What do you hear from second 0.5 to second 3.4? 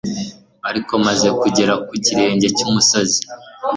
Ariko maze kugera ku kirenge cy'umusozi